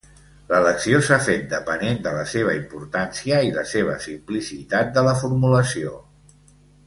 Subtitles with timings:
[0.51, 5.93] L'elecció s'ha fet depenent de la seva importància i la seva simplicitat de la formulació.